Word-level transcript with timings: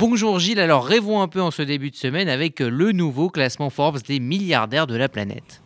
Bonjour 0.00 0.38
Gilles, 0.38 0.60
alors 0.60 0.86
rêvons 0.86 1.20
un 1.20 1.28
peu 1.28 1.42
en 1.42 1.50
ce 1.50 1.60
début 1.60 1.90
de 1.90 1.94
semaine 1.94 2.30
avec 2.30 2.60
le 2.60 2.92
nouveau 2.92 3.28
classement 3.28 3.68
Forbes 3.68 4.00
des 4.00 4.18
milliardaires 4.18 4.86
de 4.86 4.96
la 4.96 5.10
planète. 5.10 5.60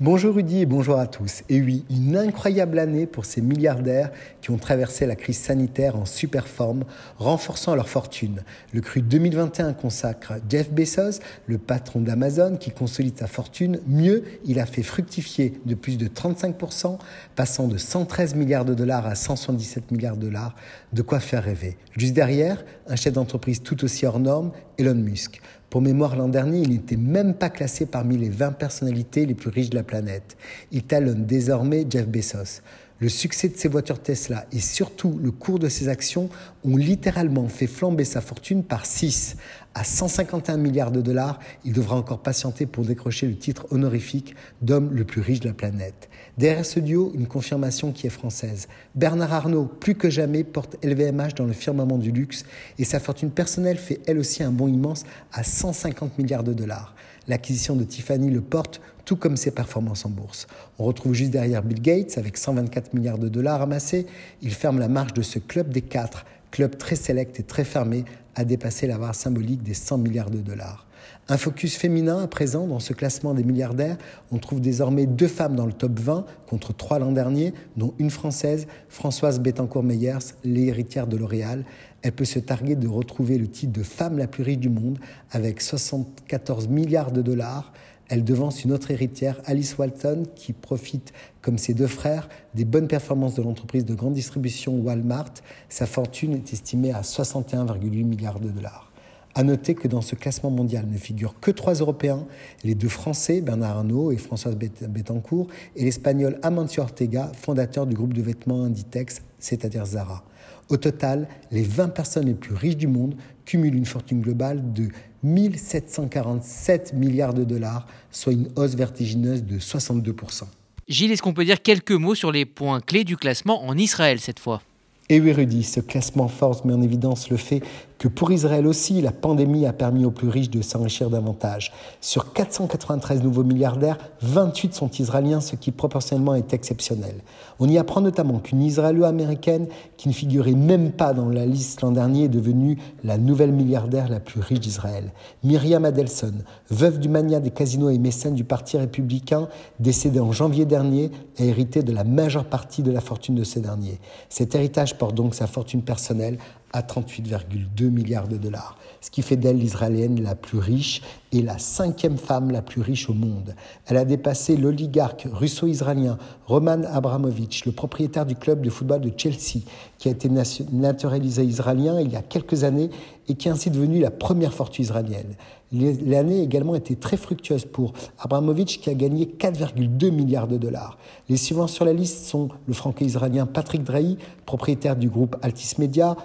Bonjour 0.00 0.36
Rudy 0.36 0.60
et 0.60 0.66
bonjour 0.66 0.96
à 0.96 1.08
tous. 1.08 1.42
Et 1.48 1.60
oui, 1.60 1.84
une 1.90 2.16
incroyable 2.16 2.78
année 2.78 3.04
pour 3.04 3.24
ces 3.24 3.40
milliardaires 3.40 4.12
qui 4.40 4.52
ont 4.52 4.56
traversé 4.56 5.06
la 5.06 5.16
crise 5.16 5.38
sanitaire 5.38 5.96
en 5.96 6.04
super 6.04 6.46
forme, 6.46 6.84
renforçant 7.18 7.74
leur 7.74 7.88
fortune. 7.88 8.44
Le 8.72 8.80
cru 8.80 9.02
2021 9.02 9.72
consacre 9.72 10.34
Jeff 10.48 10.70
Bezos, 10.70 11.18
le 11.46 11.58
patron 11.58 12.00
d'Amazon, 12.00 12.58
qui 12.58 12.70
consolide 12.70 13.18
sa 13.18 13.26
fortune. 13.26 13.80
Mieux, 13.88 14.22
il 14.44 14.60
a 14.60 14.66
fait 14.66 14.84
fructifier 14.84 15.60
de 15.66 15.74
plus 15.74 15.98
de 15.98 16.06
35%, 16.06 16.96
passant 17.34 17.66
de 17.66 17.76
113 17.76 18.36
milliards 18.36 18.64
de 18.64 18.74
dollars 18.74 19.04
à 19.04 19.16
177 19.16 19.90
milliards 19.90 20.16
de 20.16 20.26
dollars. 20.26 20.54
De 20.92 21.02
quoi 21.02 21.18
faire 21.18 21.42
rêver. 21.42 21.76
Juste 21.96 22.14
derrière, 22.14 22.64
un 22.86 22.94
chef 22.94 23.14
d'entreprise 23.14 23.62
tout 23.64 23.82
aussi 23.82 24.06
hors 24.06 24.20
norme, 24.20 24.52
Elon 24.78 24.94
Musk. 24.94 25.40
Pour 25.70 25.82
mémoire, 25.82 26.16
l'an 26.16 26.28
dernier, 26.28 26.60
il 26.60 26.70
n'était 26.70 26.96
même 26.96 27.34
pas 27.34 27.50
classé 27.50 27.84
parmi 27.84 28.16
les 28.16 28.30
20 28.30 28.52
personnalités 28.52 29.26
les 29.26 29.34
plus 29.34 29.50
riches 29.50 29.70
de 29.70 29.76
la 29.76 29.82
planète. 29.82 30.36
Il 30.72 30.84
talonne 30.84 31.26
désormais 31.26 31.86
Jeff 31.88 32.06
Bezos. 32.06 32.62
Le 33.00 33.08
succès 33.08 33.48
de 33.48 33.56
ses 33.56 33.68
voitures 33.68 34.02
Tesla 34.02 34.46
et 34.50 34.58
surtout 34.58 35.20
le 35.22 35.30
cours 35.30 35.60
de 35.60 35.68
ses 35.68 35.88
actions 35.88 36.28
ont 36.64 36.76
littéralement 36.76 37.46
fait 37.46 37.68
flamber 37.68 38.04
sa 38.04 38.20
fortune 38.20 38.64
par 38.64 38.86
6 38.86 39.36
à 39.74 39.84
151 39.84 40.56
milliards 40.56 40.90
de 40.90 41.00
dollars. 41.00 41.38
Il 41.64 41.74
devra 41.74 41.94
encore 41.94 42.24
patienter 42.24 42.66
pour 42.66 42.84
décrocher 42.84 43.28
le 43.28 43.36
titre 43.36 43.68
honorifique 43.70 44.34
d'homme 44.62 44.90
le 44.92 45.04
plus 45.04 45.20
riche 45.20 45.38
de 45.38 45.46
la 45.46 45.54
planète. 45.54 46.08
Derrière 46.38 46.66
ce 46.66 46.80
duo, 46.80 47.12
une 47.14 47.28
confirmation 47.28 47.92
qui 47.92 48.08
est 48.08 48.10
française. 48.10 48.66
Bernard 48.96 49.32
Arnault, 49.32 49.66
plus 49.66 49.94
que 49.94 50.10
jamais, 50.10 50.42
porte 50.42 50.76
LVMH 50.84 51.34
dans 51.36 51.46
le 51.46 51.52
firmament 51.52 51.98
du 51.98 52.10
luxe 52.10 52.44
et 52.78 52.84
sa 52.84 52.98
fortune 52.98 53.30
personnelle 53.30 53.78
fait 53.78 54.00
elle 54.08 54.18
aussi 54.18 54.42
un 54.42 54.50
bond 54.50 54.66
immense 54.66 55.04
à 55.32 55.44
150 55.44 56.18
milliards 56.18 56.42
de 56.42 56.52
dollars. 56.52 56.96
L'acquisition 57.28 57.76
de 57.76 57.84
Tiffany 57.84 58.30
le 58.30 58.40
porte, 58.40 58.80
tout 59.08 59.16
comme 59.16 59.38
ses 59.38 59.52
performances 59.52 60.04
en 60.04 60.10
bourse. 60.10 60.46
On 60.78 60.84
retrouve 60.84 61.14
juste 61.14 61.30
derrière 61.30 61.62
Bill 61.62 61.80
Gates 61.80 62.18
avec 62.18 62.36
124 62.36 62.92
milliards 62.92 63.16
de 63.16 63.30
dollars 63.30 63.62
amassés. 63.62 64.04
Il 64.42 64.52
ferme 64.52 64.78
la 64.78 64.88
marche 64.88 65.14
de 65.14 65.22
ce 65.22 65.38
club 65.38 65.70
des 65.70 65.80
quatre, 65.80 66.26
club 66.50 66.76
très 66.76 66.94
sélect 66.94 67.40
et 67.40 67.42
très 67.42 67.64
fermé, 67.64 68.04
à 68.34 68.44
dépasser 68.44 68.86
la 68.86 68.98
barre 68.98 69.14
symbolique 69.14 69.62
des 69.62 69.72
100 69.72 69.96
milliards 69.96 70.28
de 70.28 70.40
dollars. 70.40 70.86
Un 71.30 71.38
focus 71.38 71.76
féminin 71.76 72.22
à 72.22 72.26
présent 72.26 72.66
dans 72.66 72.80
ce 72.80 72.92
classement 72.92 73.32
des 73.32 73.44
milliardaires. 73.44 73.96
On 74.30 74.36
trouve 74.36 74.60
désormais 74.60 75.06
deux 75.06 75.26
femmes 75.26 75.56
dans 75.56 75.64
le 75.64 75.72
top 75.72 75.98
20 75.98 76.26
contre 76.46 76.76
trois 76.76 76.98
l'an 76.98 77.12
dernier, 77.12 77.54
dont 77.78 77.94
une 77.98 78.10
française, 78.10 78.66
Françoise 78.90 79.40
Bettencourt-Meyers, 79.40 80.34
l'héritière 80.44 81.06
de 81.06 81.16
L'Oréal. 81.16 81.64
Elle 82.02 82.12
peut 82.12 82.26
se 82.26 82.40
targuer 82.40 82.76
de 82.76 82.88
retrouver 82.88 83.38
le 83.38 83.48
titre 83.48 83.72
de 83.72 83.82
femme 83.82 84.18
la 84.18 84.26
plus 84.26 84.42
riche 84.42 84.58
du 84.58 84.68
monde 84.68 84.98
avec 85.30 85.62
74 85.62 86.68
milliards 86.68 87.10
de 87.10 87.22
dollars. 87.22 87.72
Elle 88.08 88.24
devance 88.24 88.64
une 88.64 88.72
autre 88.72 88.90
héritière, 88.90 89.40
Alice 89.44 89.76
Walton, 89.76 90.22
qui 90.34 90.54
profite, 90.54 91.12
comme 91.42 91.58
ses 91.58 91.74
deux 91.74 91.86
frères, 91.86 92.28
des 92.54 92.64
bonnes 92.64 92.88
performances 92.88 93.34
de 93.34 93.42
l'entreprise 93.42 93.84
de 93.84 93.94
grande 93.94 94.14
distribution 94.14 94.78
Walmart. 94.80 95.34
Sa 95.68 95.84
fortune 95.84 96.32
est 96.32 96.52
estimée 96.52 96.92
à 96.92 97.02
61,8 97.02 98.04
milliards 98.04 98.40
de 98.40 98.48
dollars. 98.48 98.90
À 99.34 99.44
noter 99.44 99.74
que 99.74 99.88
dans 99.88 100.00
ce 100.00 100.14
classement 100.14 100.50
mondial 100.50 100.86
ne 100.90 100.96
figurent 100.96 101.38
que 101.38 101.50
trois 101.50 101.74
Européens, 101.74 102.26
les 102.64 102.74
deux 102.74 102.88
Français, 102.88 103.42
Bernard 103.42 103.76
Arnault 103.76 104.10
et 104.10 104.16
Françoise 104.16 104.56
Bettencourt, 104.56 105.46
et 105.76 105.84
l'Espagnol 105.84 106.38
Amancio 106.42 106.82
Ortega, 106.82 107.30
fondateur 107.36 107.86
du 107.86 107.94
groupe 107.94 108.14
de 108.14 108.22
vêtements 108.22 108.64
Inditex, 108.64 109.20
c'est-à-dire 109.38 109.84
Zara. 109.84 110.24
Au 110.70 110.76
total, 110.76 111.28
les 111.50 111.62
20 111.62 111.88
personnes 111.88 112.26
les 112.26 112.34
plus 112.34 112.54
riches 112.54 112.76
du 112.76 112.88
monde 112.88 113.14
cumulent 113.44 113.76
une 113.76 113.86
fortune 113.86 114.20
globale 114.20 114.72
de 114.72 114.88
1747 115.22 116.92
milliards 116.94 117.34
de 117.34 117.44
dollars, 117.44 117.86
soit 118.10 118.32
une 118.32 118.48
hausse 118.56 118.74
vertigineuse 118.74 119.42
de 119.42 119.58
62%. 119.58 120.44
Gilles, 120.88 121.12
est-ce 121.12 121.22
qu'on 121.22 121.34
peut 121.34 121.44
dire 121.44 121.60
quelques 121.60 121.92
mots 121.92 122.14
sur 122.14 122.32
les 122.32 122.46
points 122.46 122.80
clés 122.80 123.04
du 123.04 123.16
classement 123.16 123.64
en 123.64 123.76
Israël 123.76 124.20
cette 124.20 124.38
fois? 124.38 124.62
Et 125.10 125.20
oui, 125.20 125.32
Rudy, 125.32 125.62
ce 125.64 125.80
classement 125.80 126.28
force 126.28 126.64
met 126.64 126.72
en 126.72 126.82
évidence 126.82 127.30
le 127.30 127.36
fait 127.36 127.62
que 127.98 128.08
pour 128.08 128.30
Israël 128.30 128.66
aussi, 128.66 129.02
la 129.02 129.10
pandémie 129.10 129.66
a 129.66 129.72
permis 129.72 130.04
aux 130.04 130.10
plus 130.10 130.28
riches 130.28 130.50
de 130.50 130.62
s'enrichir 130.62 131.10
davantage. 131.10 131.72
Sur 132.00 132.32
493 132.32 133.22
nouveaux 133.22 133.42
milliardaires, 133.42 133.98
28 134.22 134.74
sont 134.74 134.90
israéliens, 134.90 135.40
ce 135.40 135.56
qui 135.56 135.72
proportionnellement 135.72 136.36
est 136.36 136.54
exceptionnel. 136.54 137.16
On 137.58 137.68
y 137.68 137.76
apprend 137.76 138.00
notamment 138.00 138.38
qu'une 138.38 138.62
Israélo-américaine 138.62 139.66
qui 139.96 140.08
ne 140.08 140.14
figurait 140.14 140.52
même 140.52 140.92
pas 140.92 141.12
dans 141.12 141.28
la 141.28 141.44
liste 141.44 141.80
l'an 141.80 141.90
dernier 141.90 142.24
est 142.24 142.28
devenue 142.28 142.78
la 143.02 143.18
nouvelle 143.18 143.52
milliardaire 143.52 144.08
la 144.08 144.20
plus 144.20 144.40
riche 144.40 144.60
d'Israël. 144.60 145.12
Myriam 145.42 145.84
Adelson, 145.84 146.34
veuve 146.70 147.00
du 147.00 147.08
mania 147.08 147.40
des 147.40 147.50
casinos 147.50 147.90
et 147.90 147.98
mécène 147.98 148.34
du 148.34 148.44
Parti 148.44 148.78
républicain, 148.78 149.48
décédée 149.80 150.20
en 150.20 150.30
janvier 150.30 150.66
dernier, 150.66 151.10
a 151.38 151.44
hérité 151.44 151.82
de 151.82 151.92
la 151.92 152.04
majeure 152.04 152.44
partie 152.44 152.82
de 152.82 152.92
la 152.92 153.00
fortune 153.00 153.34
de 153.34 153.44
ces 153.44 153.60
derniers. 153.60 153.98
Cet 154.28 154.54
héritage 154.54 154.96
porte 154.96 155.14
donc 155.14 155.34
sa 155.34 155.48
fortune 155.48 155.82
personnelle 155.82 156.38
à 156.72 156.82
38,2 156.82 157.88
milliards 157.90 158.28
de 158.28 158.36
dollars, 158.36 158.76
ce 159.00 159.10
qui 159.10 159.22
fait 159.22 159.36
d'elle 159.36 159.58
l'Israélienne 159.58 160.22
la 160.22 160.34
plus 160.34 160.58
riche 160.58 161.02
et 161.32 161.42
la 161.42 161.58
cinquième 161.58 162.18
femme 162.18 162.50
la 162.50 162.62
plus 162.62 162.80
riche 162.80 163.08
au 163.08 163.14
monde. 163.14 163.54
Elle 163.86 163.96
a 163.96 164.04
dépassé 164.04 164.56
l'oligarque 164.56 165.26
russo-israélien 165.30 166.18
Roman 166.46 166.82
Abramovich, 166.90 167.64
le 167.64 167.72
propriétaire 167.72 168.26
du 168.26 168.34
club 168.34 168.62
de 168.62 168.70
football 168.70 169.00
de 169.00 169.12
Chelsea, 169.16 169.60
qui 169.98 170.08
a 170.08 170.12
été 170.12 170.30
naturalisé 170.72 171.44
israélien 171.44 172.00
il 172.00 172.10
y 172.10 172.16
a 172.16 172.22
quelques 172.22 172.64
années 172.64 172.90
et 173.28 173.34
qui 173.34 173.48
est 173.48 173.50
ainsi 173.50 173.70
devenu 173.70 174.00
la 174.00 174.10
première 174.10 174.52
fortune 174.52 174.84
israélienne. 174.84 175.34
L'année 175.70 176.40
a 176.40 176.42
également 176.42 176.74
été 176.74 176.96
très 176.96 177.18
fructueuse 177.18 177.66
pour 177.66 177.92
Abramovich 178.18 178.80
qui 178.80 178.88
a 178.88 178.94
gagné 178.94 179.26
4,2 179.26 180.10
milliards 180.10 180.48
de 180.48 180.56
dollars. 180.56 180.96
Les 181.28 181.36
suivants 181.36 181.66
sur 181.66 181.84
la 181.84 181.92
liste 181.92 182.24
sont 182.24 182.48
le 182.66 182.72
franco-israélien 182.72 183.44
Patrick 183.44 183.84
Drahi, 183.84 184.16
propriétaire 184.46 184.96
du 184.96 185.10
groupe 185.10 185.36
Altis 185.42 185.74
Media, 185.76 186.16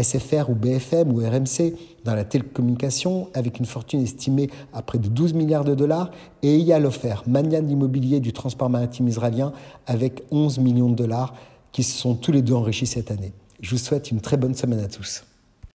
SFR 0.00 0.50
ou 0.50 0.54
BFM 0.54 1.12
ou 1.12 1.18
RMC 1.18 1.74
dans 2.04 2.14
la 2.14 2.24
télécommunication 2.24 3.28
avec 3.34 3.58
une 3.58 3.66
fortune 3.66 4.02
estimée 4.02 4.50
à 4.72 4.82
près 4.82 4.98
de 4.98 5.08
12 5.08 5.34
milliards 5.34 5.64
de 5.64 5.74
dollars 5.74 6.10
et 6.42 6.56
Eyal 6.56 6.86
Ofer, 6.86 7.22
mania 7.26 7.60
d'immobilier 7.60 8.20
du 8.20 8.32
transport 8.32 8.70
maritime 8.70 9.08
israélien 9.08 9.52
avec 9.86 10.22
11 10.30 10.58
millions 10.58 10.90
de 10.90 10.96
dollars 10.96 11.34
qui 11.72 11.82
se 11.82 11.96
sont 11.96 12.14
tous 12.14 12.32
les 12.32 12.42
deux 12.42 12.54
enrichis 12.54 12.86
cette 12.86 13.10
année. 13.10 13.32
Je 13.60 13.70
vous 13.70 13.78
souhaite 13.78 14.10
une 14.10 14.20
très 14.20 14.36
bonne 14.36 14.54
semaine 14.54 14.80
à 14.80 14.88
tous. 14.88 15.24